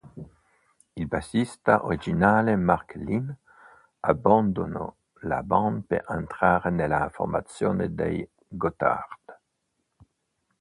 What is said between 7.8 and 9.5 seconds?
dei Gotthard.